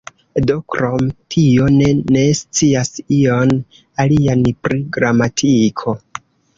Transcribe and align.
Do, 0.45 0.53
krom 0.75 1.11
tio, 1.35 1.67
ne 1.75 1.91
ne 2.17 2.25
scias 2.41 2.91
ion 3.21 3.55
alian 4.09 4.45
pri 4.67 4.85
gramatiko. 4.99 6.01